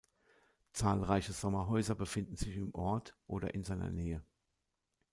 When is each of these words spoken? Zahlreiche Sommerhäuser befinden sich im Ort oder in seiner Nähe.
Zahlreiche 0.71 1.31
Sommerhäuser 1.31 1.93
befinden 1.93 2.35
sich 2.35 2.55
im 2.57 2.73
Ort 2.73 3.15
oder 3.27 3.53
in 3.53 3.63
seiner 3.63 3.91
Nähe. 3.91 4.23